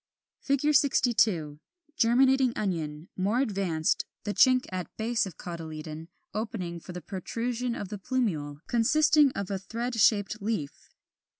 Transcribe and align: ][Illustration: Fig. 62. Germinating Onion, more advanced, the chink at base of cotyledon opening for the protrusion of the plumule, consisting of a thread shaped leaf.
][Illustration: 0.49 0.71
Fig. 0.71 0.75
62. 0.77 1.59
Germinating 1.95 2.53
Onion, 2.55 3.09
more 3.15 3.39
advanced, 3.39 4.03
the 4.23 4.33
chink 4.33 4.65
at 4.71 4.89
base 4.97 5.27
of 5.27 5.37
cotyledon 5.37 6.07
opening 6.33 6.79
for 6.79 6.91
the 6.91 7.01
protrusion 7.01 7.75
of 7.75 7.89
the 7.89 7.99
plumule, 7.99 8.61
consisting 8.65 9.31
of 9.33 9.51
a 9.51 9.59
thread 9.59 9.93
shaped 9.93 10.41
leaf. 10.41 10.89